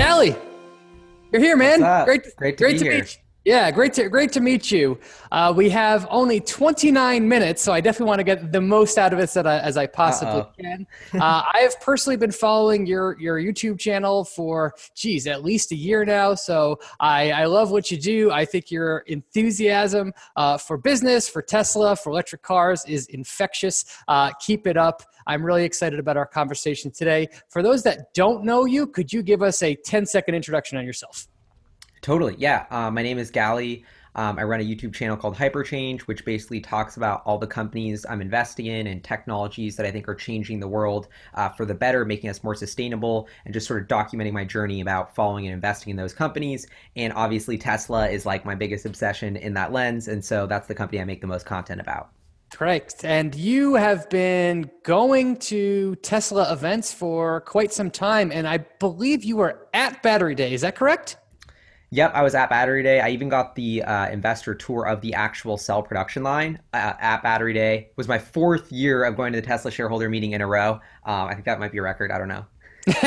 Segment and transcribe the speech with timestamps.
[0.00, 0.34] Gali,
[1.30, 1.80] you're here, man.
[2.06, 2.94] Great, great to, great to here.
[3.00, 3.18] meet.
[3.44, 4.98] Yeah, great to great to meet you.
[5.32, 9.14] Uh, we have only 29 minutes, so I definitely want to get the most out
[9.14, 10.52] of it as I, as I possibly Uh-oh.
[10.60, 10.86] can.
[11.14, 15.74] Uh, I have personally been following your your YouTube channel for, geez, at least a
[15.74, 16.34] year now.
[16.34, 18.30] So I, I love what you do.
[18.30, 23.86] I think your enthusiasm uh, for business, for Tesla, for electric cars is infectious.
[24.06, 25.02] Uh, keep it up.
[25.26, 27.28] I'm really excited about our conversation today.
[27.48, 30.84] For those that don't know you, could you give us a 10 second introduction on
[30.84, 31.29] yourself?
[32.02, 32.34] Totally.
[32.38, 32.66] Yeah.
[32.70, 33.84] Uh, my name is Gali.
[34.14, 38.04] Um, I run a YouTube channel called Hyperchange, which basically talks about all the companies
[38.08, 41.74] I'm investing in and technologies that I think are changing the world uh, for the
[41.74, 45.54] better, making us more sustainable, and just sort of documenting my journey about following and
[45.54, 46.66] investing in those companies.
[46.96, 50.08] And obviously, Tesla is like my biggest obsession in that lens.
[50.08, 52.10] And so that's the company I make the most content about.
[52.50, 53.04] Correct.
[53.04, 58.32] And you have been going to Tesla events for quite some time.
[58.32, 60.52] And I believe you were at Battery Day.
[60.52, 61.16] Is that correct?
[61.92, 63.00] Yep, I was at Battery Day.
[63.00, 67.20] I even got the uh, investor tour of the actual cell production line uh, at
[67.24, 67.78] Battery Day.
[67.78, 70.74] It was my fourth year of going to the Tesla shareholder meeting in a row.
[71.04, 72.12] Um, I think that might be a record.
[72.12, 72.46] I don't know.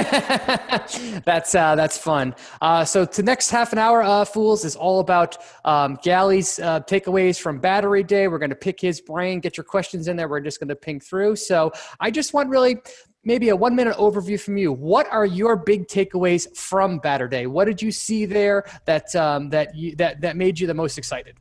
[1.25, 2.35] that's uh, that's fun.
[2.61, 6.81] Uh, so the next half an hour, uh, fools, is all about um, Gali's uh,
[6.81, 8.27] takeaways from Battery Day.
[8.27, 10.27] We're going to pick his brain, get your questions in there.
[10.27, 11.37] We're just going to ping through.
[11.37, 12.77] So I just want really
[13.23, 14.71] maybe a one minute overview from you.
[14.71, 17.47] What are your big takeaways from Battery Day?
[17.47, 20.97] What did you see there that um, that you that that made you the most
[20.97, 21.35] excited?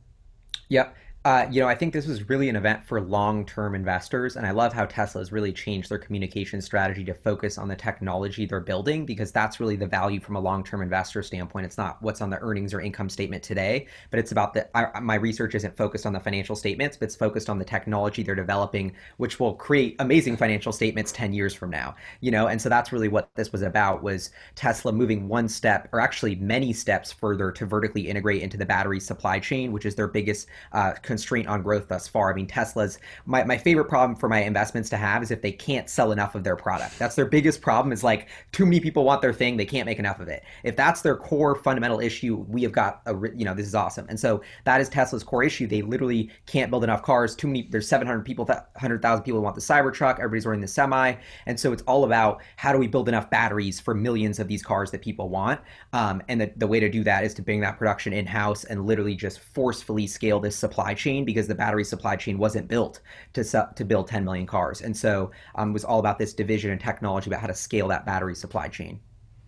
[0.69, 0.95] Yep.
[1.25, 4.51] Uh, you know, I think this was really an event for long-term investors, and I
[4.51, 8.59] love how Tesla has really changed their communication strategy to focus on the technology they're
[8.59, 11.65] building because that's really the value from a long-term investor standpoint.
[11.65, 14.67] It's not what's on the earnings or income statement today, but it's about the.
[15.01, 18.35] My research isn't focused on the financial statements, but it's focused on the technology they're
[18.35, 21.95] developing, which will create amazing financial statements ten years from now.
[22.19, 25.87] You know, and so that's really what this was about: was Tesla moving one step,
[25.93, 29.95] or actually many steps further, to vertically integrate into the battery supply chain, which is
[29.95, 30.49] their biggest.
[30.73, 32.31] Uh, constraint on growth thus far.
[32.31, 32.97] I mean, Tesla's
[33.27, 36.33] my, my favorite problem for my investments to have is if they can't sell enough
[36.33, 36.97] of their product.
[36.97, 39.99] That's their biggest problem is like too many people want their thing, they can't make
[39.99, 40.43] enough of it.
[40.63, 44.07] If that's their core fundamental issue, we have got a you know, this is awesome.
[44.09, 45.67] And so that is Tesla's core issue.
[45.67, 47.35] They literally can't build enough cars.
[47.35, 51.13] Too many there's 700 people 100,000 people want the Cybertruck, everybody's running the semi.
[51.45, 54.63] And so it's all about how do we build enough batteries for millions of these
[54.63, 55.61] cars that people want?
[55.93, 58.87] Um, and the, the way to do that is to bring that production in-house and
[58.87, 63.01] literally just forcefully scale this supply chain because the battery supply chain wasn't built
[63.33, 63.43] to
[63.75, 64.81] to build 10 million cars.
[64.81, 67.87] And so um, it was all about this division and technology about how to scale
[67.89, 68.99] that battery supply chain.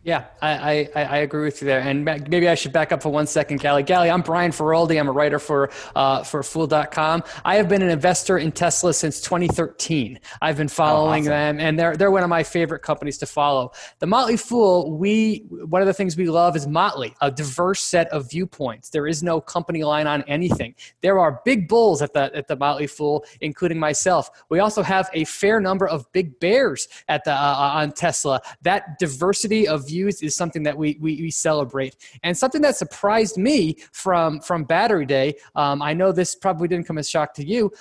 [0.05, 1.79] Yeah, I, I, I, agree with you there.
[1.79, 3.83] And maybe I should back up for one second, Gali.
[3.83, 4.99] Gali, I'm Brian Feroldi.
[4.99, 7.23] I'm a writer for, uh, for Fool.com.
[7.43, 10.19] I have been an investor in Tesla since 2013.
[10.43, 11.57] I've been following oh, awesome.
[11.57, 13.71] them, and they're, they're one of my favorite companies to follow.
[13.97, 18.07] The Motley Fool, we, one of the things we love is Motley, a diverse set
[18.09, 18.89] of viewpoints.
[18.89, 20.75] There is no company line on anything.
[21.01, 24.29] There are big bulls at the, at the Motley Fool, including myself.
[24.49, 28.39] We also have a fair number of big bears at the, uh, on Tesla.
[28.61, 31.93] That diversity of views is something that we, we, we celebrate.
[32.23, 36.85] And something that surprised me from, from Battery Day, um, I know this probably didn't
[36.89, 37.71] come as shock to you.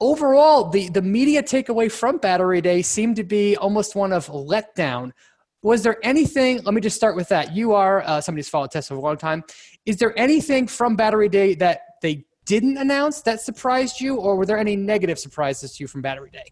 [0.00, 5.12] Overall, the, the media takeaway from Battery Day seemed to be almost one of letdown.
[5.62, 7.44] Was there anything, let me just start with that.
[7.58, 9.44] You are uh, somebody who's followed Tesla for a long time.
[9.84, 14.46] Is there anything from Battery Day that they didn't announce that surprised you, or were
[14.46, 16.48] there any negative surprises to you from Battery Day?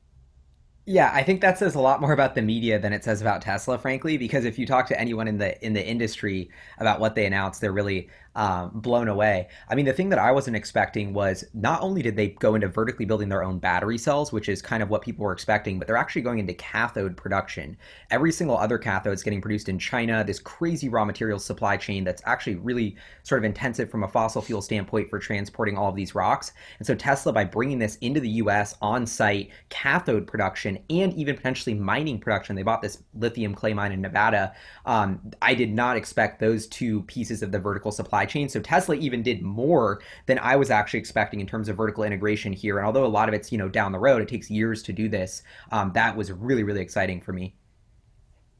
[0.90, 3.42] Yeah, I think that says a lot more about the media than it says about
[3.42, 4.16] Tesla, frankly.
[4.16, 7.60] Because if you talk to anyone in the in the industry about what they announced,
[7.60, 9.48] they're really um, blown away.
[9.68, 12.68] I mean, the thing that I wasn't expecting was not only did they go into
[12.68, 15.88] vertically building their own battery cells, which is kind of what people were expecting, but
[15.88, 17.76] they're actually going into cathode production.
[18.12, 22.04] Every single other cathode is getting produced in China, this crazy raw material supply chain
[22.04, 25.96] that's actually really sort of intensive from a fossil fuel standpoint for transporting all of
[25.96, 26.52] these rocks.
[26.78, 31.36] And so Tesla, by bringing this into the US on site cathode production and even
[31.36, 34.54] potentially mining production, they bought this lithium clay mine in Nevada.
[34.86, 38.48] Um, I did not expect those two pieces of the vertical supply chain.
[38.48, 42.52] So Tesla even did more than I was actually expecting in terms of vertical integration
[42.52, 42.78] here.
[42.78, 44.92] And although a lot of it's you know down the road, it takes years to
[44.92, 45.42] do this.
[45.72, 47.54] Um, that was really really exciting for me.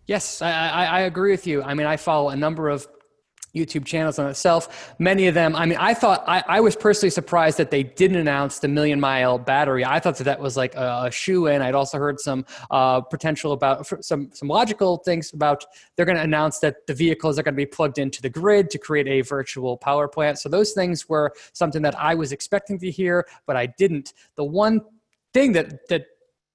[0.07, 1.63] Yes, I, I, I agree with you.
[1.63, 2.89] I mean, I follow a number of
[3.59, 4.95] YouTube channels on itself.
[4.99, 8.19] Many of them, I mean, I thought, I, I, was personally surprised that they didn't
[8.19, 9.85] announce the million mile battery.
[9.85, 11.63] I thought that that was like a, a shoe in.
[11.63, 15.65] I'd also heard some uh, potential about some, some logical things about
[15.97, 18.71] they're going to announce that the vehicles are going to be plugged into the grid
[18.71, 20.39] to create a virtual power plant.
[20.39, 24.13] So those things were something that I was expecting to hear, but I didn't.
[24.37, 24.81] The one
[25.33, 26.07] thing that, that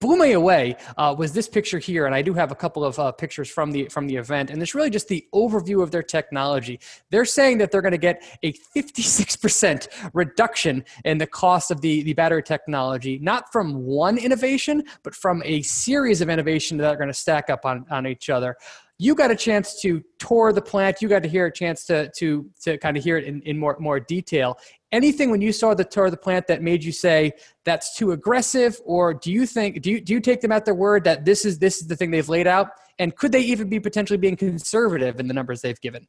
[0.04, 3.00] blew me away uh, was this picture here, and I do have a couple of
[3.00, 6.04] uh, pictures from the from the event, and it's really just the overview of their
[6.04, 6.82] technology.
[7.10, 12.04] They're saying that they're going to get a 56% reduction in the cost of the
[12.04, 16.98] the battery technology, not from one innovation, but from a series of innovations that are
[16.98, 18.58] going to stack up on on each other
[19.00, 21.02] you got a chance to tour the plant.
[21.02, 23.58] You got to hear a chance to to to kind of hear it in, in
[23.58, 24.58] more more detail.
[24.92, 27.32] Anything when you saw the tour of the plant that made you say
[27.66, 30.76] that's too aggressive or do you think do you, do you take them at their
[30.76, 32.70] word that this is this is the thing they've laid out?
[33.00, 36.08] And could they even be potentially being conservative in the numbers they've given?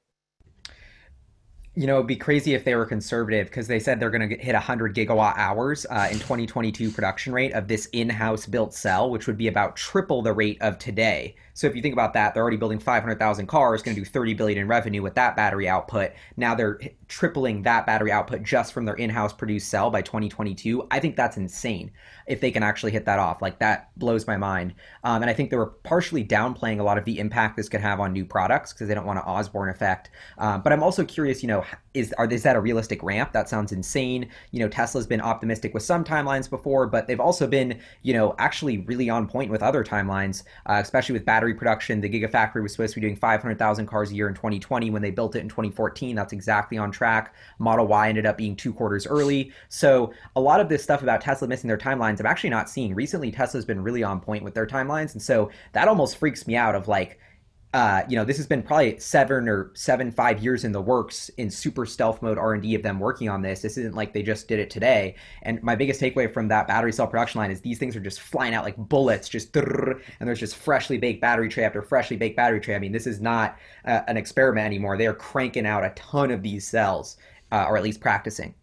[1.77, 4.37] You know, it'd be crazy if they were conservative because they said they're going to
[4.37, 9.27] hit 100 gigawatt hours uh, in 2022 production rate of this in-house built cell, which
[9.27, 11.35] would be about triple the rate of today.
[11.55, 14.35] So if you think about that, they're already building 500,000 cars, going to do 30
[14.35, 16.11] billion in revenue with that battery output.
[16.37, 20.87] Now they're tripling that battery output just from their in-house produced cell by 2022.
[20.91, 21.93] I think that's insane
[22.27, 23.41] if they can actually hit that off.
[23.41, 24.75] Like that blows my mind.
[25.05, 27.81] Um, and I think they were partially downplaying a lot of the impact this could
[27.81, 30.11] have on new products because they don't want an Osborne effect.
[30.39, 33.32] Um, but I'm also curious, you know, is are is that a realistic ramp?
[33.32, 34.29] That sounds insane.
[34.50, 38.35] You know, Tesla's been optimistic with some timelines before, but they've also been, you know,
[38.38, 42.00] actually really on point with other timelines, uh, especially with battery production.
[42.00, 44.91] The Gigafactory was supposed to be doing 500,000 cars a year in 2020.
[44.91, 47.35] When they built it in 2014, that's exactly on track.
[47.58, 49.52] Model Y ended up being two quarters early.
[49.69, 52.94] So a lot of this stuff about Tesla missing their timelines, I'm actually not seeing.
[52.94, 55.12] Recently, Tesla's been really on point with their timelines.
[55.12, 57.20] And so that almost freaks me out of like,
[57.75, 61.29] uh, you know, this has been probably seven or seven, five years in the works
[61.38, 63.62] in super stealth mode R and D of them working on this.
[63.62, 65.17] This isn't like they just did it today.
[65.43, 68.21] And my biggest takeaway from that battery cell production line is these things are just
[68.21, 72.37] flying out like bullets, just and there's just freshly baked battery tray after freshly baked
[72.37, 72.76] battery tray.
[72.76, 74.97] I mean, this is not uh, an experiment anymore.
[74.97, 77.17] They are cranking out a ton of these cells,
[77.50, 78.55] uh, or at least practicing.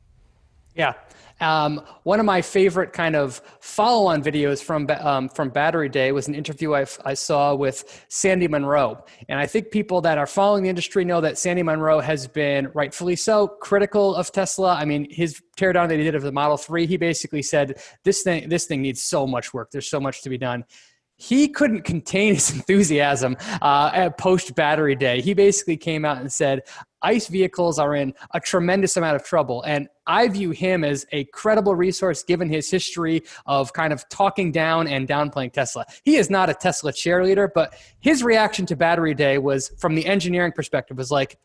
[0.73, 0.93] Yeah,
[1.41, 6.27] um, one of my favorite kind of follow-on videos from um, from Battery Day was
[6.27, 10.63] an interview I, I saw with Sandy Munro, and I think people that are following
[10.63, 14.75] the industry know that Sandy Munro has been rightfully so critical of Tesla.
[14.75, 18.21] I mean, his teardown that he did of the Model Three, he basically said this
[18.21, 19.71] thing this thing needs so much work.
[19.71, 20.65] There's so much to be done
[21.21, 25.21] he couldn't contain his enthusiasm uh, at post battery day.
[25.21, 26.63] He basically came out and said,
[27.03, 29.61] ICE vehicles are in a tremendous amount of trouble.
[29.63, 34.51] And I view him as a credible resource given his history of kind of talking
[34.51, 35.85] down and downplaying Tesla.
[36.03, 40.05] He is not a Tesla cheerleader, but his reaction to battery day was, from the
[40.05, 41.37] engineering perspective, was like,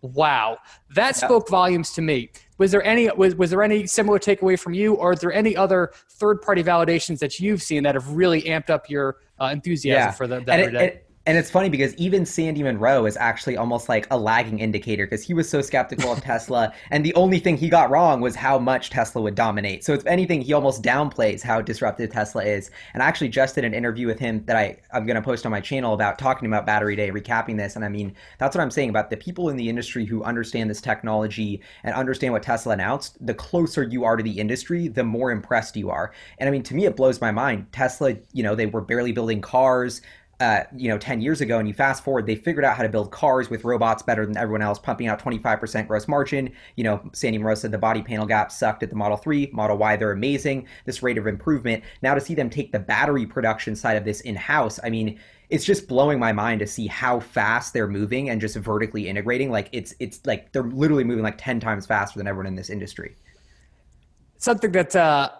[0.00, 0.58] wow,
[0.94, 4.74] that spoke volumes to me was there any was, was there any similar takeaway from
[4.74, 8.42] you or are there any other third party validations that you've seen that have really
[8.42, 10.10] amped up your uh, enthusiasm yeah.
[10.10, 11.00] for the, that and
[11.38, 15.34] it's funny because even Sandy Munro is actually almost like a lagging indicator because he
[15.34, 16.72] was so skeptical of Tesla.
[16.90, 19.84] And the only thing he got wrong was how much Tesla would dominate.
[19.84, 22.70] So, if anything, he almost downplays how disruptive Tesla is.
[22.92, 25.46] And I actually just did an interview with him that I, I'm going to post
[25.46, 27.76] on my channel about talking about Battery Day, recapping this.
[27.76, 30.68] And I mean, that's what I'm saying about the people in the industry who understand
[30.68, 33.24] this technology and understand what Tesla announced.
[33.24, 36.12] The closer you are to the industry, the more impressed you are.
[36.38, 37.66] And I mean, to me, it blows my mind.
[37.72, 40.02] Tesla, you know, they were barely building cars
[40.42, 42.88] uh, you know, 10 years ago, and you fast forward, they figured out how to
[42.88, 46.50] build cars with robots better than everyone else, pumping out 25% gross margin.
[46.74, 49.78] You know, Sandy Munro said the body panel gap sucked at the Model 3, Model
[49.78, 50.66] Y, they're amazing.
[50.84, 51.84] This rate of improvement.
[52.02, 55.20] Now to see them take the battery production side of this in house, I mean,
[55.48, 59.52] it's just blowing my mind to see how fast they're moving and just vertically integrating.
[59.52, 62.68] Like it's it's like they're literally moving like 10 times faster than everyone in this
[62.68, 63.14] industry.
[64.38, 65.30] Something that uh,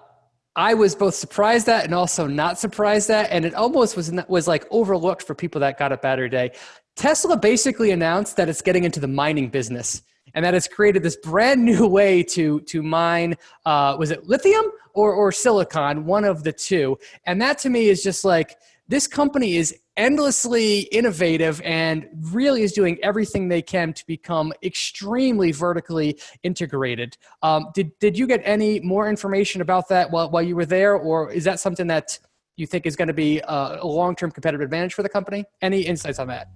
[0.56, 4.46] I was both surprised at and also not surprised at, and it almost was was
[4.46, 6.52] like overlooked for people that got a Battery Day.
[6.94, 10.02] Tesla basically announced that it's getting into the mining business,
[10.34, 13.34] and that it's created this brand new way to to mine.
[13.64, 16.04] Uh, was it lithium or or silicon?
[16.04, 18.56] One of the two, and that to me is just like
[18.88, 25.52] this company is endlessly innovative and really is doing everything they can to become extremely
[25.52, 27.16] vertically integrated.
[27.42, 30.94] Um, did, did you get any more information about that while, while you were there,
[30.94, 32.18] or is that something that
[32.56, 35.44] you think is going to be a long term competitive advantage for the company?
[35.60, 36.48] Any insights on that?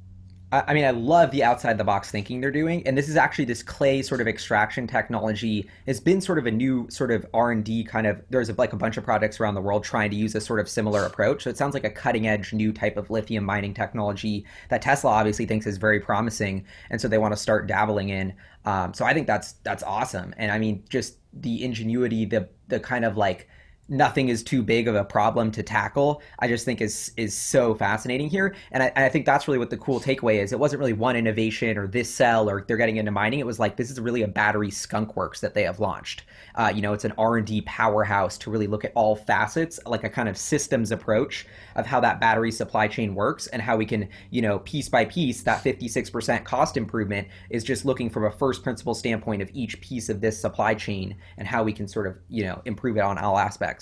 [0.52, 3.46] I mean, I love the outside the box thinking they're doing, and this is actually
[3.46, 7.50] this clay sort of extraction technology has been sort of a new sort of R
[7.50, 8.22] and D kind of.
[8.30, 10.68] There's like a bunch of projects around the world trying to use a sort of
[10.68, 11.42] similar approach.
[11.42, 15.10] So it sounds like a cutting edge new type of lithium mining technology that Tesla
[15.10, 18.32] obviously thinks is very promising, and so they want to start dabbling in.
[18.64, 22.78] Um, so I think that's that's awesome, and I mean, just the ingenuity, the the
[22.78, 23.48] kind of like
[23.88, 26.22] nothing is too big of a problem to tackle.
[26.38, 29.58] I just think is is so fascinating here, and I, and I, think that's really
[29.58, 30.52] what the cool takeaway is.
[30.52, 33.38] It wasn't really one innovation or this cell or they're getting into mining.
[33.38, 36.24] It was like this is really a battery skunk works that they have launched.
[36.54, 39.78] Uh, you know, it's an R and D powerhouse to really look at all facets,
[39.86, 43.76] like a kind of systems approach of how that battery supply chain works and how
[43.76, 48.24] we can, you know, piece by piece, that 56% cost improvement is just looking from
[48.24, 51.86] a first principle standpoint of each piece of this supply chain and how we can
[51.86, 53.75] sort of, you know, improve it on all aspects.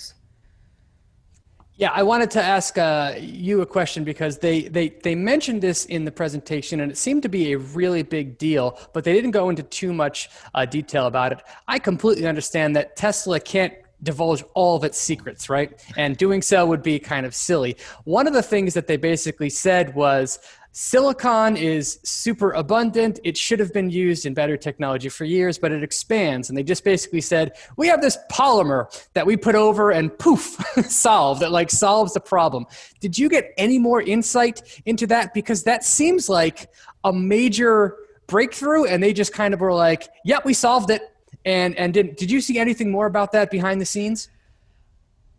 [1.77, 5.83] Yeah, I wanted to ask uh, you a question because they, they, they mentioned this
[5.83, 9.31] in the presentation and it seemed to be a really big deal, but they didn't
[9.31, 11.39] go into too much uh, detail about it.
[11.67, 15.83] I completely understand that Tesla can't divulge all of its secrets, right?
[15.97, 17.75] And doing so would be kind of silly.
[18.05, 20.39] One of the things that they basically said was
[20.77, 23.21] Silicon is super abundant.
[23.23, 26.49] It should have been used in battery technology for years, but it expands.
[26.49, 30.61] And they just basically said, we have this polymer that we put over and poof,
[30.89, 31.41] solved.
[31.43, 32.65] It like solves the problem.
[32.99, 35.33] Did you get any more insight into that?
[35.33, 36.69] Because that seems like
[37.05, 37.95] a major
[38.27, 38.83] breakthrough.
[38.83, 41.03] And they just kind of were like, yep, we solved it.
[41.45, 44.27] And, and did, did you see anything more about that behind the scenes?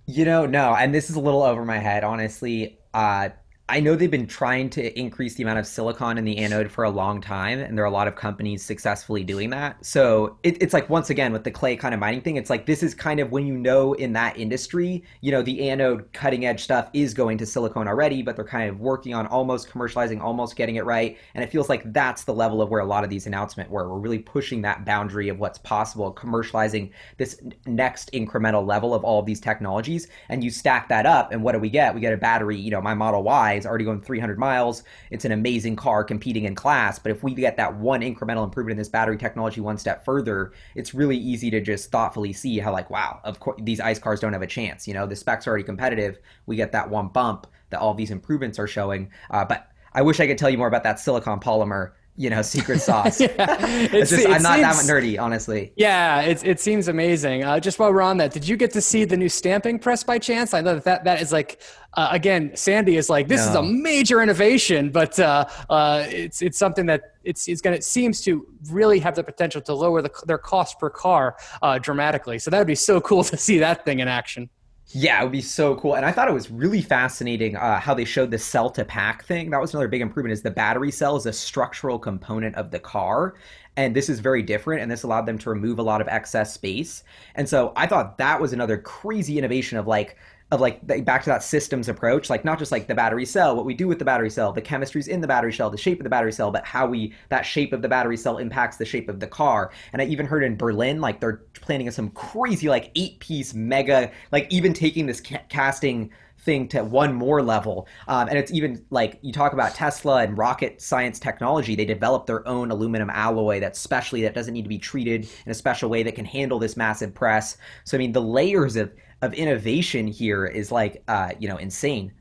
[0.06, 0.74] You know, no.
[0.74, 2.78] And this is a little over my head, honestly.
[2.94, 3.28] Uh,
[3.68, 6.85] I know they've been trying to increase the amount of silicon in the anode for
[6.85, 9.85] a long time, and there are a lot of companies successfully doing that.
[9.85, 12.66] So it, it's like once again with the clay kind of mining thing, it's like
[12.66, 16.46] this is kind of when you know in that industry, you know, the anode cutting
[16.46, 20.20] edge stuff is going to silicon already, but they're kind of working on almost commercializing,
[20.20, 23.02] almost getting it right, and it feels like that's the level of where a lot
[23.02, 23.88] of these announcements were.
[23.88, 29.18] We're really pushing that boundary of what's possible, commercializing this next incremental level of all
[29.18, 31.96] of these technologies, and you stack that up, and what do we get?
[31.96, 32.56] We get a battery.
[32.56, 34.82] You know, my Model Y is already going 300 miles.
[35.10, 36.98] It's an amazing car competing in class.
[36.98, 40.52] But if we get that one incremental improvement in this battery technology one step further,
[40.75, 44.20] it's really easy to just thoughtfully see how, like, wow, of course, these ICE cars
[44.20, 44.86] don't have a chance.
[44.86, 46.18] You know, the specs are already competitive.
[46.46, 49.10] We get that one bump that all these improvements are showing.
[49.30, 52.42] Uh, but I wish I could tell you more about that silicon polymer you know
[52.42, 53.20] secret sauce.
[53.20, 55.73] yeah, just, I'm not seems, that nerdy, honestly.
[55.76, 57.44] Yeah, it it seems amazing.
[57.44, 60.02] Uh, just while we're on that, did you get to see the new stamping press
[60.02, 60.54] by chance?
[60.54, 61.61] I know that that, that is like
[61.96, 63.50] uh, again, Sandy is like this no.
[63.50, 67.85] is a major innovation, but uh, uh, it's it's something that it's it's gonna it
[67.85, 72.38] seems to really have the potential to lower the, their cost per car uh, dramatically.
[72.38, 74.50] So that would be so cool to see that thing in action.
[74.90, 75.96] Yeah, it would be so cool.
[75.96, 79.24] And I thought it was really fascinating uh, how they showed the cell to pack
[79.24, 79.50] thing.
[79.50, 82.78] That was another big improvement is the battery cell is a structural component of the
[82.78, 83.34] car.
[83.76, 84.82] And this is very different.
[84.82, 87.02] And this allowed them to remove a lot of excess space.
[87.34, 90.16] And so I thought that was another crazy innovation of like,
[90.52, 93.64] of like back to that systems approach like not just like the battery cell what
[93.64, 96.04] we do with the battery cell the chemistries in the battery cell the shape of
[96.04, 99.08] the battery cell but how we that shape of the battery cell impacts the shape
[99.08, 102.92] of the car and i even heard in berlin like they're planning some crazy like
[102.94, 106.10] eight piece mega like even taking this ca- casting
[106.46, 107.88] thing to one more level.
[108.08, 111.74] Um, and it's even like you talk about Tesla and rocket science technology.
[111.74, 115.50] They develop their own aluminum alloy that's specially that doesn't need to be treated in
[115.50, 117.58] a special way that can handle this massive press.
[117.84, 118.92] So I mean, the layers of
[119.23, 122.12] of innovation here is like uh, you know insane.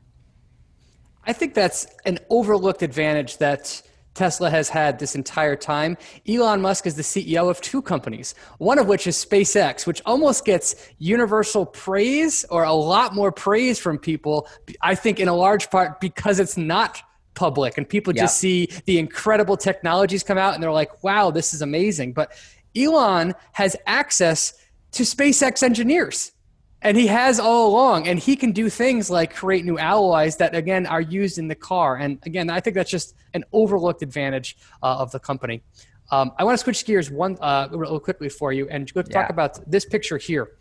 [1.24, 3.82] I think that's an overlooked advantage that
[4.14, 5.96] Tesla has had this entire time.
[6.26, 10.44] Elon Musk is the CEO of two companies, one of which is SpaceX, which almost
[10.44, 14.48] gets universal praise or a lot more praise from people.
[14.80, 17.02] I think in a large part because it's not
[17.34, 21.52] public and people just see the incredible technologies come out and they're like, wow, this
[21.52, 22.14] is amazing.
[22.14, 22.32] But
[22.74, 24.54] Elon has access
[24.92, 26.32] to SpaceX engineers
[26.86, 30.54] and he has all along and he can do things like create new alloys that
[30.54, 31.96] again are used in the car.
[31.96, 35.62] And again i think that's just an overlooked advantage uh, of the company.
[36.12, 39.22] Um, i want to switch gears one uh, real quickly for you and let's yeah.
[39.22, 40.52] talk about this picture here.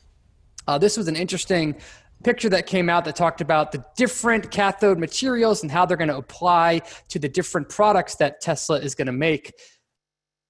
[0.67, 1.75] Uh, this was an interesting
[2.24, 6.15] picture that came out that talked about the different cathode materials and how they're going
[6.17, 9.53] to apply to the different products that tesla is going to make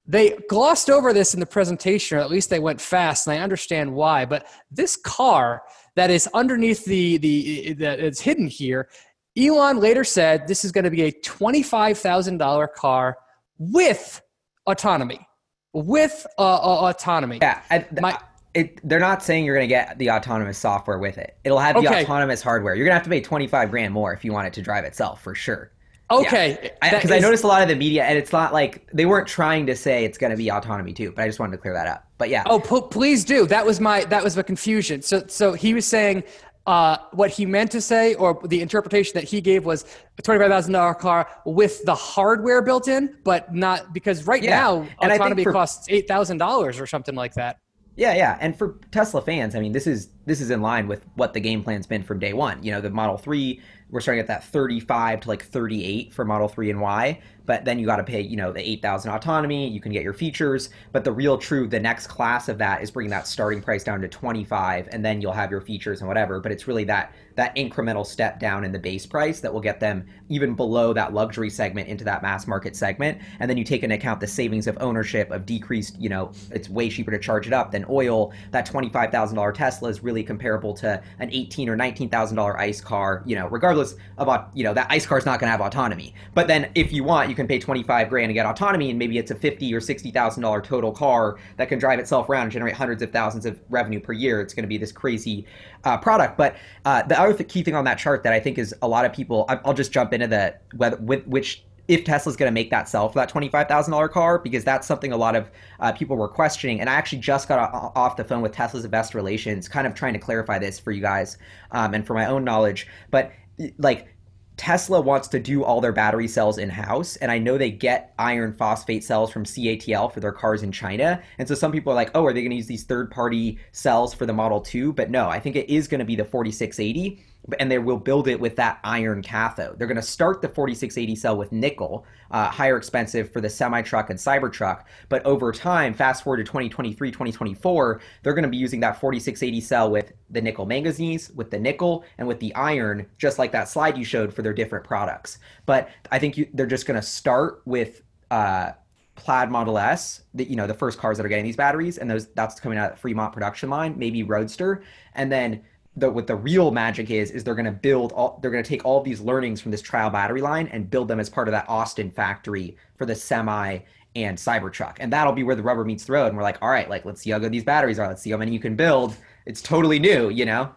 [0.08, 3.42] they glossed over this in the presentation, or at least they went fast, and I
[3.42, 4.26] understand why.
[4.26, 5.64] But this car
[5.96, 8.90] that is underneath the the that is hidden here,
[9.38, 13.18] Elon later said this is going to be a twenty five thousand dollar car
[13.58, 14.22] with
[14.68, 15.28] autonomy,
[15.74, 17.40] with uh, uh, autonomy.
[17.42, 18.20] Yeah, I, My,
[18.54, 21.38] it, they're not saying you're going to get the autonomous software with it.
[21.44, 22.04] It'll have the okay.
[22.04, 22.76] autonomous hardware.
[22.76, 24.86] You're going to have to pay 25 grand more if you want it to drive
[24.86, 25.72] itself for sure.
[26.12, 27.16] Okay, because yeah.
[27.16, 29.66] I, I, noticed a lot of the media, and it's not like they weren't trying
[29.66, 31.88] to say it's going to be autonomy too, but I just wanted to clear that
[31.88, 32.08] up.
[32.20, 32.44] But yeah.
[32.46, 33.48] Oh, p- please do.
[33.48, 35.02] That was my that was the confusion.
[35.02, 36.24] So so he was saying
[36.68, 39.86] uh, what he meant to say, or the interpretation that he gave was
[40.20, 44.60] a twenty-five thousand dollar car with the hardware built in, but not because right yeah.
[44.60, 47.60] now and autonomy for, costs eight thousand dollars or something like that.
[47.96, 48.38] Yeah, yeah.
[48.42, 51.40] And for Tesla fans, I mean, this is this is in line with what the
[51.40, 52.64] game plan's been from day one.
[52.64, 56.48] You know, the Model 3 we're starting at that 35 to like 38 for Model
[56.48, 59.80] 3 and Y, but then you got to pay, you know, the 8,000 autonomy, you
[59.80, 63.12] can get your features, but the real true the next class of that is bringing
[63.12, 66.52] that starting price down to 25 and then you'll have your features and whatever, but
[66.52, 70.06] it's really that that incremental step down in the base price that will get them
[70.30, 73.96] even below that luxury segment into that mass market segment, and then you take into
[73.96, 77.54] account the savings of ownership of decreased, you know, it's way cheaper to charge it
[77.54, 78.34] up than oil.
[78.52, 83.48] That $25,000 Tesla is really comparable to an 18 or $19,000 ICE car, you know,
[83.48, 86.14] regardless of you know that ice car is not going to have autonomy.
[86.34, 89.18] But then if you want, you can pay 25 grand to get autonomy, and maybe
[89.18, 92.52] it's a 50 or 60 thousand dollar total car that can drive itself around and
[92.52, 94.42] generate hundreds of thousands of revenue per year.
[94.42, 95.46] It's going to be this crazy
[95.84, 96.38] uh, product.
[96.38, 96.56] But
[96.86, 99.14] uh, the other key thing on that chart that I think is a lot of
[99.14, 102.90] people, I'll just jump into the whether with which if Tesla's going to make that
[102.90, 106.82] cell for that $25,000 car, because that's something a lot of uh, people were questioning.
[106.82, 110.14] And I actually just got off the phone with Tesla's investor relations, kind of trying
[110.14, 111.38] to clarify this for you guys
[111.72, 112.88] um, and for my own knowledge.
[113.12, 113.32] But
[113.78, 114.16] like
[114.58, 118.14] Tesla wants to do all their battery cells in house, and I know they get
[118.18, 121.22] iron phosphate cells from CATL for their cars in China.
[121.38, 124.14] And so some people are like, "Oh, are they going to use these third-party cells
[124.14, 127.22] for the Model 2?" But no, I think it is going to be the 4680
[127.60, 129.78] and they will build it with that iron cathode.
[129.78, 133.82] They're going to start the 4680 cell with nickel, uh, higher expensive for the semi
[133.82, 134.84] truck and Cybertruck.
[135.10, 139.62] But over time, fast forward to 2023, 2024, they're going to be using that 4680
[139.62, 143.70] cell with the nickel manganese, with the nickel, and with the iron, just like that
[143.70, 145.38] slide you showed for their different products.
[145.66, 148.02] But I think you, they're just going to start with.
[148.32, 148.72] Uh,
[149.16, 152.12] Plaid Model S, the, you know, the first cars that are getting these batteries, and
[152.12, 154.84] those that's coming out of Fremont production line, maybe Roadster,
[155.14, 155.64] and then
[155.98, 158.68] the what the real magic is is they're going to build all they're going to
[158.68, 161.54] take all these learnings from this trial battery line and build them as part of
[161.54, 163.80] that Austin factory for the semi
[164.16, 164.96] and Cybertruck.
[165.00, 166.28] And that'll be where the rubber meets the road.
[166.28, 168.08] And we're like, all right, like let's see how good these batteries are.
[168.08, 169.16] Let's see how many you can build.
[169.46, 170.74] It's totally new, you know?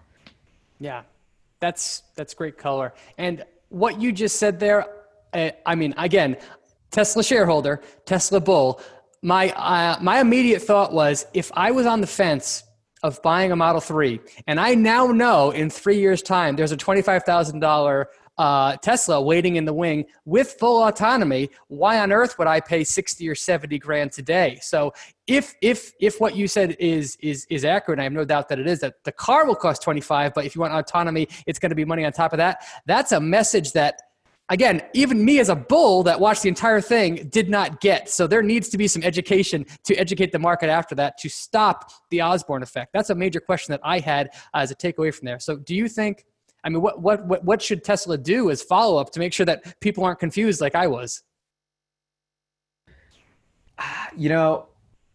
[0.81, 1.03] Yeah.
[1.61, 2.95] That's that's great color.
[3.17, 4.87] And what you just said there,
[5.33, 6.37] uh, I mean, again,
[6.91, 8.81] Tesla shareholder, Tesla bull.
[9.23, 12.63] My uh, my immediate thought was if I was on the fence
[13.03, 16.77] of buying a Model 3, and I now know in three years' time there's a
[16.77, 18.07] $25,000
[18.39, 22.85] uh, Tesla waiting in the wing with full autonomy, why on earth would I pay
[22.85, 24.59] 60 or 70 grand today?
[24.63, 24.93] So
[25.27, 28.61] if if if what you said is is is accurate, I have no doubt that
[28.61, 31.71] it is that the car will cost 25, but if you want autonomy, it's going
[31.71, 32.63] to be money on top of that.
[32.87, 34.03] That's a message that
[34.49, 38.09] again, even me as a bull that watched the entire thing did not get.
[38.09, 41.91] So there needs to be some education to educate the market after that to stop
[42.11, 42.93] the Osborne effect.
[42.93, 45.39] That's a major question that I had as a takeaway from there.
[45.39, 46.25] So do you think?
[46.65, 49.47] I mean, what what what, what should Tesla do as follow up to make sure
[49.47, 51.23] that people aren't confused like I was?
[54.17, 54.67] You know,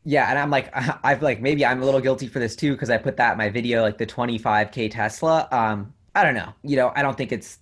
[0.06, 0.70] yeah, and I'm like,
[1.04, 3.38] I've like maybe I'm a little guilty for this too because I put that in
[3.38, 5.50] my video, like the 25k Tesla.
[5.52, 6.54] Um, I don't know.
[6.64, 7.60] You know, I don't think it's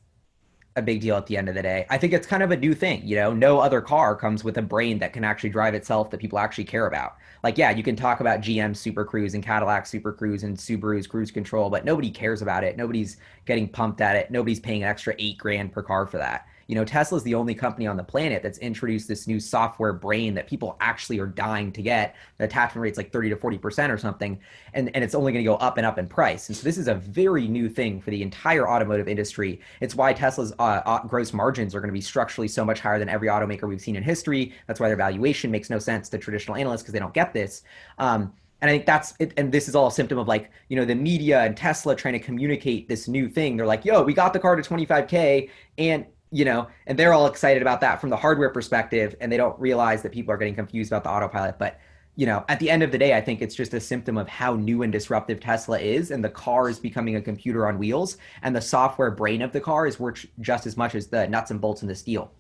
[0.76, 1.86] a big deal at the end of the day.
[1.90, 3.34] I think it's kind of a new thing, you know.
[3.34, 6.64] No other car comes with a brain that can actually drive itself that people actually
[6.64, 7.18] care about.
[7.44, 11.08] Like, yeah, you can talk about GM Super Cruise and Cadillac Super Cruise and Subaru's
[11.08, 12.78] cruise control, but nobody cares about it.
[12.78, 14.32] Nobody's getting pumped at it.
[14.32, 17.54] Nobody's paying an extra eight grand per car for that you know, Tesla's the only
[17.54, 21.70] company on the planet that's introduced this new software brain that people actually are dying
[21.74, 22.16] to get.
[22.38, 24.40] The attachment rate's like 30 to 40% or something.
[24.74, 26.48] And, and it's only going to go up and up in price.
[26.48, 29.60] And so this is a very new thing for the entire automotive industry.
[29.82, 33.00] It's why Tesla's uh, uh gross margins are going to be structurally so much higher
[33.00, 34.54] than every automaker we've seen in history.
[34.68, 37.64] That's why their valuation makes no sense to traditional analysts because they don't get this.
[37.98, 38.32] Um,
[38.62, 39.34] and I think that's it.
[39.36, 42.14] And this is all a symptom of like, you know, the media and Tesla trying
[42.14, 43.58] to communicate this new thing.
[43.58, 45.50] They're like, yo, we got the car to 25K.
[45.78, 49.38] And you know, and they're all excited about that from the hardware perspective, and they
[49.38, 51.60] don't realize that people are getting confused about the autopilot.
[51.60, 51.80] But
[52.16, 54.28] you know, at the end of the day, I think it's just a symptom of
[54.28, 58.18] how new and disruptive Tesla is, and the car is becoming a computer on wheels,
[58.44, 61.52] and the software brain of the car is worth just as much as the nuts
[61.52, 62.32] and bolts in the steel.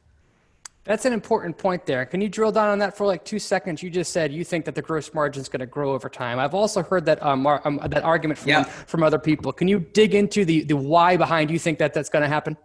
[0.83, 2.05] That's an important point there.
[2.05, 3.83] Can you drill down on that for like two seconds?
[3.83, 6.39] You just said you think that the gross margin is going to grow over time.
[6.39, 8.63] I've also heard that um, um that argument from yeah.
[8.63, 9.53] from other people.
[9.53, 12.57] Can you dig into the the why behind you think that that's going to happen?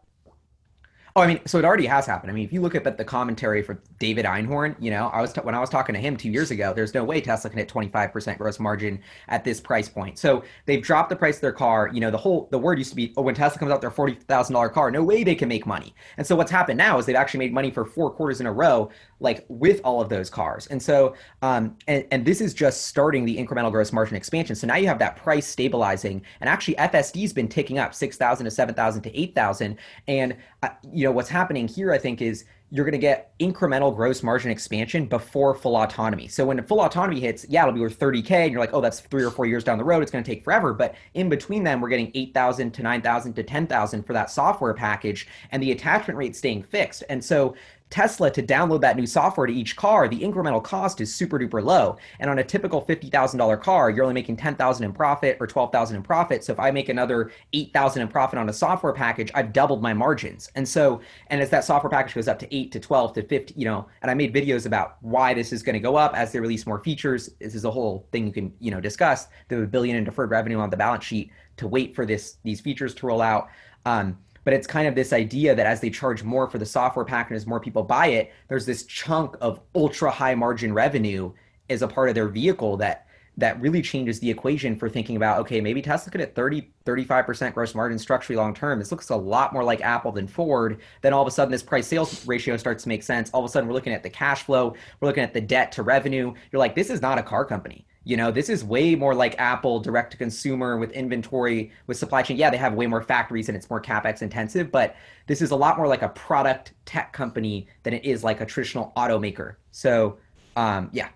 [1.16, 2.31] Oh, I mean, so it already has happened.
[2.31, 5.33] I mean, if you look at the commentary for David Einhorn, you know, I was
[5.33, 7.59] t- when I was talking to him two years ago, there's no way Tesla can
[7.59, 10.18] hit 25% gross margin at this price point.
[10.18, 11.88] So they've dropped the price of their car.
[11.90, 13.90] You know, the whole the word used to be, oh, when Tesla comes out their
[13.90, 15.94] forty thousand dollar car, no way they can make money.
[16.18, 18.52] And so what's happened now is they've actually made money for four quarters in a
[18.52, 20.66] row, like with all of those cars.
[20.66, 24.55] And so, um, and and this is just starting the incremental gross margin expansion.
[24.55, 28.44] So now you have that price stabilizing, and actually FSD's been ticking up six thousand
[28.44, 32.23] to seven thousand to eight thousand, and uh, you know what's happening here, I think,
[32.23, 36.27] is you're going to get incremental gross margin expansion before full autonomy.
[36.27, 38.31] So when full autonomy hits, yeah, it'll be worth 30K.
[38.31, 40.03] And you're like, oh, that's three or four years down the road.
[40.03, 40.73] It's going to take forever.
[40.73, 45.29] But in between them, we're getting 8,000 to 9,000 to 10,000 for that software package.
[45.53, 47.05] And the attachment rate staying fixed.
[47.09, 47.55] And so
[47.90, 51.62] Tesla to download that new software to each car, the incremental cost is super duper
[51.62, 51.96] low.
[52.18, 56.03] And on a typical $50,000 car, you're only making 10,000 in profit or 12,000 in
[56.03, 56.42] profit.
[56.42, 59.94] So if I make another 8,000 in profit on a software package, I've doubled my
[59.94, 60.51] margins.
[60.57, 63.55] And so, and as that software package goes up to 8 to 12 to 50,
[63.57, 66.33] you know, and I made videos about why this is going to go up as
[66.33, 67.31] they release more features.
[67.40, 69.29] This is a whole thing you can, you know, discuss.
[69.49, 72.94] The billion in deferred revenue on the balance sheet to wait for this these features
[72.96, 73.49] to roll out.
[73.85, 77.04] Um, but it's kind of this idea that as they charge more for the software
[77.04, 81.32] pack and as more people buy it, there's this chunk of ultra high margin revenue
[81.68, 85.40] as a part of their vehicle that that really changes the equation for thinking about
[85.40, 88.78] okay maybe tesla could hit 30 35% gross margin structurally long term.
[88.78, 90.80] This looks a lot more like apple than ford.
[91.02, 93.28] Then all of a sudden this price sales ratio starts to make sense.
[93.30, 94.74] All of a sudden we're looking at the cash flow.
[95.00, 96.32] We're looking at the debt to revenue.
[96.52, 99.35] You're like this is not a car company you know, this is way more like
[99.37, 102.37] Apple direct to consumer with inventory, with supply chain.
[102.37, 104.95] Yeah, they have way more factories and it's more capex intensive, but
[105.27, 108.47] this is a lot more like a product tech company than it is like a
[108.47, 109.57] traditional automaker.
[109.73, 110.19] So,
[110.55, 111.09] um, yeah.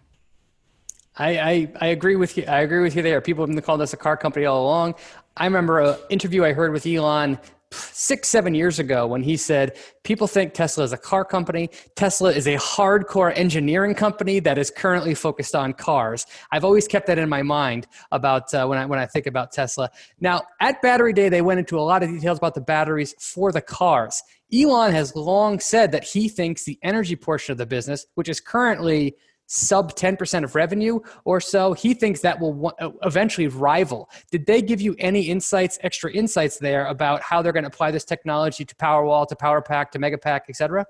[1.16, 2.44] I, I, I agree with you.
[2.48, 3.20] I agree with you there.
[3.20, 4.96] People have been calling us a car company all along.
[5.36, 7.38] I remember an interview I heard with Elon
[7.72, 11.68] six, seven years ago when he said, People think Tesla is a car company.
[11.94, 16.26] Tesla is a hardcore engineering company that is currently focused on cars.
[16.50, 19.52] I've always kept that in my mind about uh, when, I, when I think about
[19.52, 19.90] Tesla.
[20.20, 23.52] Now, at Battery Day, they went into a lot of details about the batteries for
[23.52, 24.22] the cars.
[24.52, 28.40] Elon has long said that he thinks the energy portion of the business, which is
[28.40, 29.14] currently
[29.52, 34.08] sub 10% of revenue or so, he thinks that will eventually rival.
[34.30, 37.90] Did they give you any insights, extra insights there about how they're going to apply
[37.90, 40.86] this technology to Powerwall, to PowerPack, to Megapack, et cetera?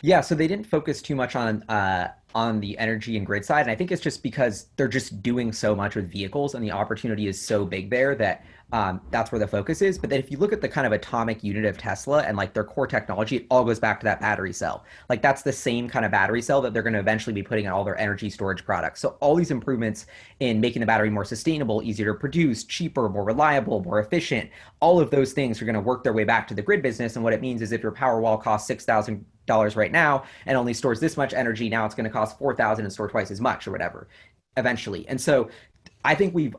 [0.00, 3.60] Yeah, so they didn't focus too much on uh, on the energy and grid side,
[3.60, 6.72] and I think it's just because they're just doing so much with vehicles, and the
[6.72, 9.98] opportunity is so big there that um, that's where the focus is.
[9.98, 12.54] But then if you look at the kind of atomic unit of Tesla and like
[12.54, 14.84] their core technology, it all goes back to that battery cell.
[15.10, 17.66] Like that's the same kind of battery cell that they're going to eventually be putting
[17.66, 19.00] in all their energy storage products.
[19.00, 20.06] So all these improvements
[20.40, 24.98] in making the battery more sustainable, easier to produce, cheaper, more reliable, more efficient, all
[24.98, 27.14] of those things are going to work their way back to the grid business.
[27.14, 30.56] And what it means is if your Powerwall costs six thousand dollars right now and
[30.56, 33.30] only stores this much energy, now it's going to cost four thousand and store twice
[33.30, 34.08] as much or whatever
[34.56, 35.06] eventually.
[35.08, 35.50] And so
[36.04, 36.56] I think we've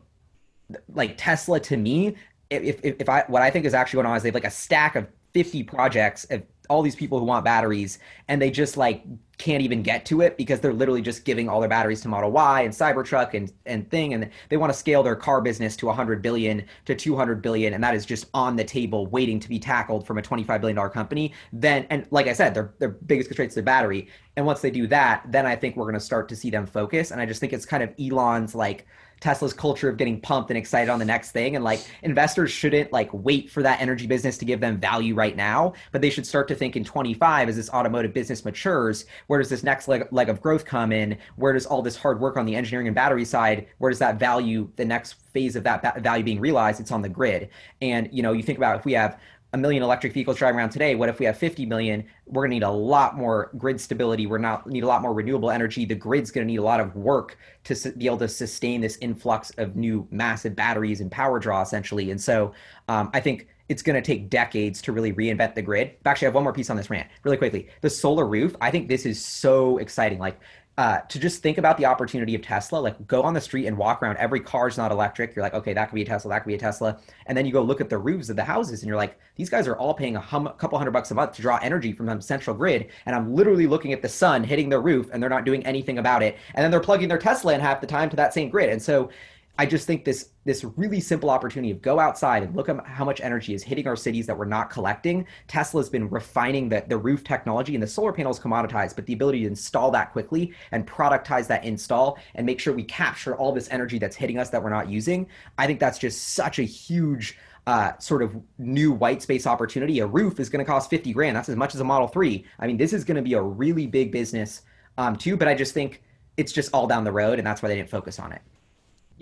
[0.93, 2.15] like Tesla to me,
[2.49, 4.45] if, if, if I what I think is actually going on is they have like
[4.45, 8.77] a stack of 50 projects of all these people who want batteries and they just
[8.77, 9.03] like
[9.37, 12.31] can't even get to it because they're literally just giving all their batteries to Model
[12.31, 15.87] Y and Cybertruck and and thing and they want to scale their car business to
[15.87, 19.59] 100 billion to 200 billion and that is just on the table waiting to be
[19.59, 21.33] tackled from a 25 billion dollar company.
[21.51, 24.07] Then and like I said their their biggest constraint is the battery.
[24.37, 26.65] And once they do that then I think we're going to start to see them
[26.65, 28.85] focus and I just think it's kind of Elon's like
[29.23, 31.55] Tesla's culture of getting pumped and excited on the next thing.
[31.55, 35.37] And like investors shouldn't like wait for that energy business to give them value right
[35.37, 39.39] now, but they should start to think in 25 as this automotive business matures, where
[39.39, 41.17] does this next leg, leg of growth come in?
[41.37, 44.19] Where does all this hard work on the engineering and battery side, where does that
[44.19, 46.81] value, the next phase of that value being realized?
[46.81, 47.47] It's on the grid.
[47.81, 49.21] And, you know, you think about if we have
[49.53, 50.95] a million electric vehicles driving around today.
[50.95, 52.03] What if we have 50 million?
[52.25, 54.25] We're going to need a lot more grid stability.
[54.25, 55.85] We're not need a lot more renewable energy.
[55.85, 58.81] The grid's going to need a lot of work to su- be able to sustain
[58.81, 62.09] this influx of new massive batteries and power draw, essentially.
[62.09, 62.53] And so,
[62.87, 65.95] um, I think it's going to take decades to really reinvent the grid.
[66.05, 67.69] Actually, I have one more piece on this rant, really quickly.
[67.81, 68.55] The solar roof.
[68.59, 70.19] I think this is so exciting.
[70.19, 70.39] Like
[70.77, 73.77] uh, to just think about the opportunity of Tesla, like go on the street and
[73.77, 74.17] walk around.
[74.17, 75.35] Every car is not electric.
[75.35, 76.99] You're like, okay, that could be a Tesla, that could be a Tesla.
[77.27, 79.49] And then you go look at the roofs of the houses and you're like, these
[79.49, 82.07] guys are all paying a hum- couple hundred bucks a month to draw energy from
[82.07, 82.89] some central grid.
[83.05, 85.99] And I'm literally looking at the sun hitting their roof and they're not doing anything
[85.99, 86.37] about it.
[86.55, 88.69] And then they're plugging their Tesla in half the time to that same grid.
[88.69, 89.09] And so
[89.57, 93.05] I just think this this really simple opportunity of go outside and look at how
[93.05, 95.27] much energy is hitting our cities that we're not collecting.
[95.47, 99.41] Tesla's been refining the, the roof technology and the solar panels commoditized, but the ability
[99.41, 103.69] to install that quickly and productize that install and make sure we capture all this
[103.69, 105.27] energy that's hitting us that we're not using.
[105.57, 107.37] I think that's just such a huge
[107.67, 109.99] uh, sort of new white space opportunity.
[109.99, 111.37] A roof is going to cost 50 grand.
[111.37, 112.43] That's as much as a Model 3.
[112.59, 114.63] I mean, this is going to be a really big business
[114.97, 116.01] um, too, but I just think
[116.37, 118.41] it's just all down the road and that's why they didn't focus on it.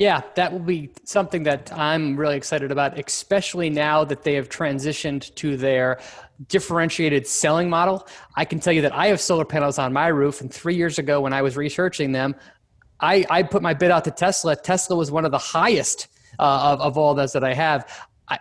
[0.02, 4.50] Yeah, that will be something that I'm really excited about, especially now that they have
[4.50, 6.00] transitioned to their
[6.48, 8.08] differentiated selling model.
[8.36, 10.98] I can tell you that I have solar panels on my roof, and three years
[10.98, 12.34] ago when I was researching them,
[13.00, 14.56] I, I put my bid out to Tesla.
[14.56, 16.08] Tesla was one of the highest
[16.40, 17.86] uh, of, of all those that I have.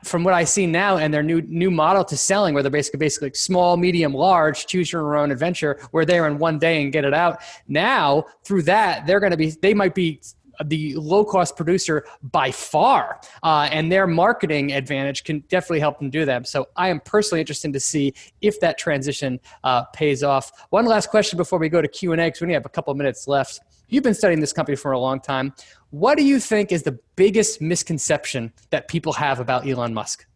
[0.03, 2.99] from what I see now and their new new model to selling, where they're basically
[2.99, 7.05] basically small, medium, large, choose your own adventure, where they're in one day and get
[7.05, 7.43] it out.
[7.69, 10.21] Now through that, they're going to be they might be
[10.65, 16.11] the low cost producer by far, uh, and their marketing advantage can definitely help them
[16.11, 16.47] do that.
[16.49, 20.53] So I am personally interested to see if that transition uh, pays off.
[20.71, 22.71] One last question before we go to Q and A, because we only have a
[22.71, 23.61] couple minutes left.
[23.89, 25.53] You've been studying this company for a long time.
[25.91, 30.27] What do you think is the biggest misconception that people have about Elon Musk?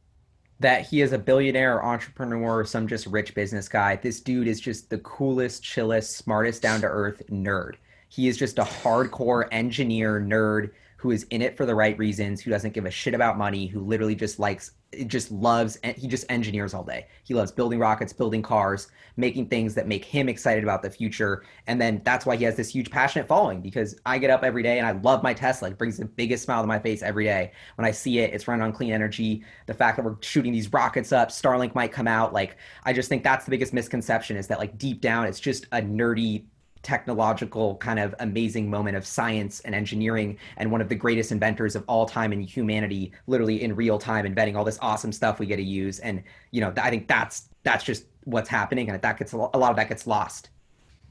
[0.59, 3.97] That he is a billionaire or entrepreneur or some just rich business guy.
[3.97, 7.75] This dude is just the coolest, chillest, smartest, down to earth nerd.
[8.15, 12.41] He is just a hardcore engineer nerd who is in it for the right reasons,
[12.41, 14.71] who doesn't give a shit about money, who literally just likes,
[15.09, 17.09] just loves, and he just engineers all day.
[17.25, 21.45] He loves building rockets, building cars, making things that make him excited about the future.
[21.67, 24.63] And then that's why he has this huge passionate following because I get up every
[24.63, 25.71] day and I love my Tesla.
[25.71, 27.51] It brings the biggest smile to my face every day.
[27.75, 29.43] When I see it, it's running on clean energy.
[29.67, 32.33] The fact that we're shooting these rockets up, Starlink might come out.
[32.33, 35.65] Like, I just think that's the biggest misconception is that, like, deep down, it's just
[35.73, 36.45] a nerdy
[36.85, 41.75] technological kind of amazing moment of science and engineering and one of the greatest inventors
[41.75, 45.47] of all time in humanity literally in real time inventing all this awesome stuff we
[45.47, 49.19] get to use and you know i think that's that's just what's happening and that
[49.19, 50.51] gets a lot of that gets lost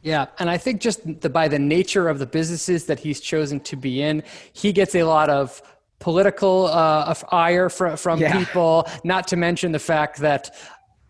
[0.03, 3.61] yeah, and I think just the, by the nature of the businesses that he's chosen
[3.61, 5.61] to be in, he gets a lot of
[5.99, 8.37] political uh, ire from, from yeah.
[8.37, 8.85] people.
[9.05, 10.53] Not to mention the fact that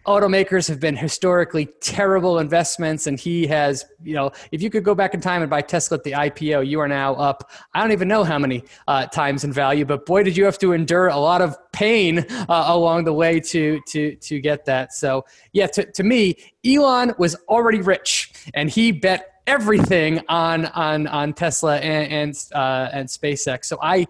[0.05, 4.93] automakers have been historically terrible investments and he has you know if you could go
[4.93, 7.51] back in time and buy tesla at the ipo you are now up.
[7.73, 10.57] I don't even know how many uh, times in value but boy did you have
[10.59, 14.93] to endure a lot of pain uh, along the way to to to get that.
[14.93, 16.35] So yeah to, to me
[16.65, 22.89] elon was already rich and he bet everything on on on tesla and and, uh,
[22.91, 23.65] and spacex.
[23.65, 24.05] So i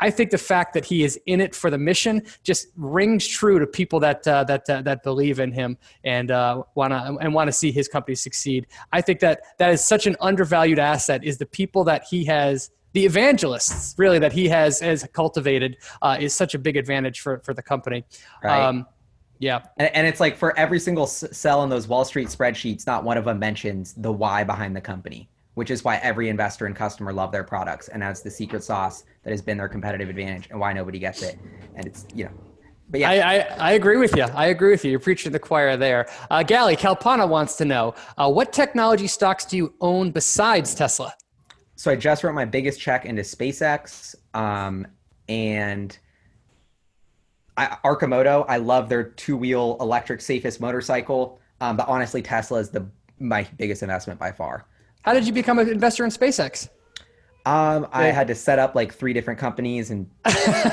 [0.00, 3.58] I think the fact that he is in it for the mission just rings true
[3.58, 7.48] to people that uh, that uh, that believe in him and uh, wanna and want
[7.48, 8.66] to see his company succeed.
[8.92, 11.24] I think that that is such an undervalued asset.
[11.24, 12.70] Is the people that he has.
[12.92, 17.40] The evangelists, really, that he has has cultivated, uh, is such a big advantage for,
[17.40, 18.06] for the company.
[18.42, 18.58] Right.
[18.58, 18.86] Um,
[19.38, 19.66] yeah.
[19.76, 23.18] And, and, it's like for every single cell in those Wall Street spreadsheets, not one
[23.18, 27.12] of them mentions the why behind the company which is why every investor and customer
[27.12, 30.60] love their products and that's the secret sauce that has been their competitive advantage and
[30.60, 31.38] why nobody gets it
[31.74, 32.30] and it's you know
[32.88, 33.10] but yeah.
[33.10, 33.38] I, I,
[33.70, 34.22] I, agree with you.
[34.22, 34.92] I agree with you.
[34.92, 36.08] You're preaching the choir there.
[36.30, 41.12] Uh, Gali, Kalpana wants to know uh, what technology stocks do you own besides Tesla?
[41.74, 44.86] So I just wrote my biggest check into SpaceX um,
[45.28, 45.98] and
[47.56, 48.44] I, Arcimoto.
[48.48, 51.40] I love their two wheel electric safest motorcycle.
[51.60, 52.86] Um, but honestly, Tesla is the
[53.18, 54.66] my biggest investment by far.
[55.06, 56.68] How did you become an investor in SpaceX?
[57.46, 60.10] Um, I had to set up like three different companies and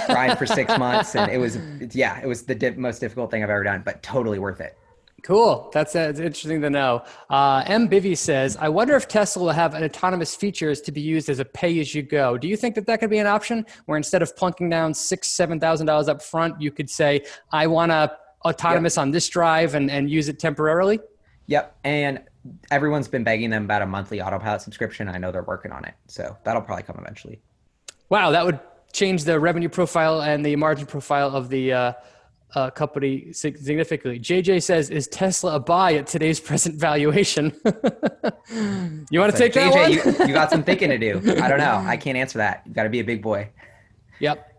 [0.08, 1.60] grind for six months, and it was
[1.96, 4.76] yeah, it was the di- most difficult thing I've ever done, but totally worth it.
[5.22, 5.70] Cool.
[5.72, 7.04] That's, uh, interesting to know.
[7.30, 7.88] Uh, M.
[7.88, 11.40] Bivy says, I wonder if Tesla will have an autonomous features to be used as
[11.40, 12.38] a pay as you go.
[12.38, 15.30] Do you think that that could be an option where instead of plunking down six,
[15.30, 19.04] seven thousand dollars up front, you could say, I want to autonomous yep.
[19.04, 21.00] on this drive and, and use it temporarily?
[21.48, 21.78] Yep.
[21.86, 22.24] And
[22.72, 25.08] everyone's been begging them about a monthly autopilot subscription.
[25.08, 27.42] I know they're working on it, so that'll probably come eventually.
[28.10, 28.60] Wow, that would
[28.92, 31.94] change the revenue profile and the margin profile of the uh,
[32.56, 34.20] uh, company significantly.
[34.20, 39.54] JJ says, "Is Tesla a buy at today's present valuation?" you want to take JJ,
[39.54, 39.92] that one?
[39.92, 41.18] you, you got some thinking to do.
[41.42, 41.84] I don't know.
[41.86, 42.64] I can't answer that.
[42.66, 43.50] You got to be a big boy.
[44.20, 44.53] Yep.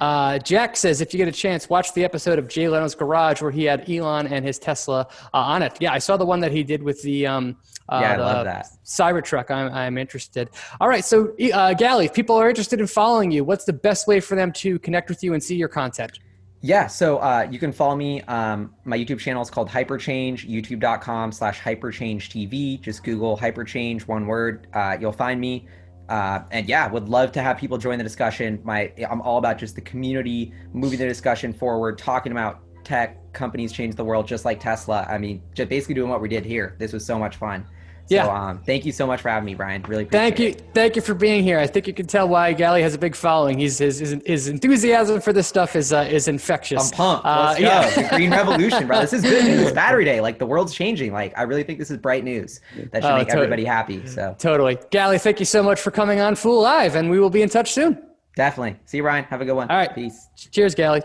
[0.00, 3.42] Uh, Jack says, if you get a chance, watch the episode of Jay Leno's Garage
[3.42, 5.76] where he had Elon and his Tesla uh, on it.
[5.80, 7.56] Yeah, I saw the one that he did with the um,
[7.88, 9.50] uh, yeah, I love that Cybertruck.
[9.50, 10.50] I'm, I'm interested.
[10.80, 14.06] All right, so uh, Gali, if people are interested in following you, what's the best
[14.06, 16.18] way for them to connect with you and see your content?
[16.60, 18.20] Yeah, so uh, you can follow me.
[18.22, 22.80] Um, my YouTube channel is called Hyperchange, youtube.com slash hyperchange TV.
[22.80, 24.66] Just Google Hyperchange, one word.
[24.74, 25.68] Uh, you'll find me.
[26.08, 28.60] Uh, and yeah, would love to have people join the discussion.
[28.64, 33.72] My, I'm all about just the community, moving the discussion forward, talking about tech companies
[33.72, 35.06] change the world, just like Tesla.
[35.08, 36.76] I mean, just basically doing what we did here.
[36.78, 37.66] This was so much fun.
[38.08, 38.26] So, yeah.
[38.26, 39.82] Um, thank you so much for having me, Brian.
[39.82, 40.48] Really Thank you.
[40.48, 40.70] It.
[40.72, 41.58] Thank you for being here.
[41.58, 43.58] I think you can tell why Gali has a big following.
[43.58, 46.90] He's his his, his enthusiasm for this stuff is uh, is infectious.
[46.90, 47.26] I'm pumped.
[47.26, 47.66] Let's uh, go.
[47.66, 48.02] Yeah.
[48.08, 49.00] the green revolution, bro.
[49.00, 49.72] This is good news.
[49.74, 50.22] Battery day.
[50.22, 51.12] Like the world's changing.
[51.12, 52.60] Like I really think this is bright news
[52.92, 54.06] that should uh, make everybody happy.
[54.06, 54.76] So totally.
[54.90, 57.50] Gali, thank you so much for coming on Fool Live, and we will be in
[57.50, 58.02] touch soon.
[58.36, 58.78] Definitely.
[58.86, 59.24] See you, Ryan.
[59.24, 59.68] Have a good one.
[59.68, 59.94] All right.
[59.94, 60.28] Peace.
[60.50, 61.02] Cheers, Gali.